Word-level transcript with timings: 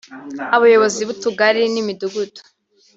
Abayobozi 0.55 1.01
b’utugari 1.07 1.61
n’imidugudu 1.73 2.41